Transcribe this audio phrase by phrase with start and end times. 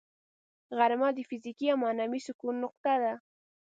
[0.77, 3.13] غرمه د فزیکي او معنوي سکون نقطه ده